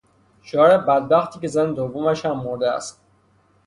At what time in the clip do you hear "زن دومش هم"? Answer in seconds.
1.47-2.37